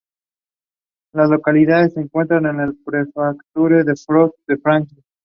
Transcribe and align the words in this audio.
La 1.13 1.27
localidad 1.27 1.87
se 1.89 2.01
encuentra 2.01 2.37
en 2.39 2.45
la 2.45 2.73
prefectura 2.85 3.83
de 3.83 3.95
Fort-de-France. 3.95 4.95